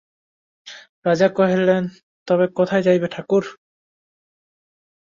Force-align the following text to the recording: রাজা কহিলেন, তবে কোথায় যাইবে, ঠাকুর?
রাজা 1.05 1.27
কহিলেন, 1.37 1.83
তবে 2.27 2.45
কোথায় 2.57 2.83
যাইবে, 2.83 3.07
ঠাকুর? 3.07 3.43